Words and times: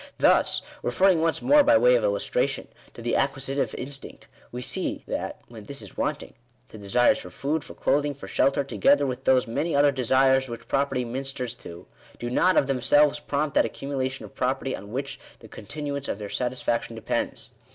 Thus, 0.17 0.63
referring 0.81 1.21
once 1.21 1.43
more 1.43 1.61
by 1.63 1.77
way 1.77 1.93
of 1.93 2.03
illustration 2.03 2.67
to 2.95 3.03
the 3.03 3.15
acquisitive 3.15 3.75
instinct, 3.75 4.27
we 4.51 4.63
see 4.63 5.03
that, 5.07 5.41
when 5.47 5.65
this 5.65 5.79
is 5.79 5.95
wanting, 5.95 6.33
the 6.69 6.79
desires 6.79 7.19
for 7.19 7.29
food, 7.29 7.63
for 7.63 7.75
clothing, 7.75 8.15
for 8.15 8.27
shelter, 8.27 8.63
together 8.63 9.05
with 9.05 9.25
those 9.25 9.45
many 9.45 9.75
other 9.75 9.91
desires 9.91 10.49
which 10.49 10.67
property 10.67 11.05
minsters 11.05 11.55
to, 11.59 11.85
do 12.17 12.31
not 12.31 12.57
of 12.57 12.65
themselves 12.65 13.19
prompt 13.19 13.53
that 13.53 13.63
accumulation 13.63 14.25
of 14.25 14.33
property 14.33 14.75
on 14.75 14.91
which 14.91 15.19
the 15.37 15.47
continuance 15.47 16.07
of 16.07 16.17
their 16.17 16.29
satisfaction 16.29 16.95
depends. 16.95 17.51